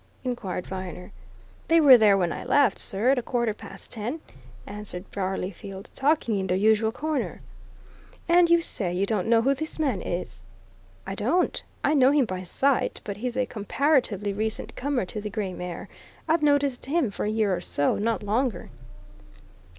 [0.23, 1.11] inquired Viner.
[1.67, 4.19] "They were there when I left, sir, at a quarter past ten,"
[4.65, 5.91] answered Barleyfield.
[5.93, 7.39] "Talking in their usual corner."
[8.27, 10.41] "And you say you don't know who this man is?"
[11.05, 11.63] "I don't!
[11.83, 15.87] I know him by sight but he's a comparatively recent comer to the Grey Mare.
[16.27, 18.71] I've noticed him for a year or so not longer."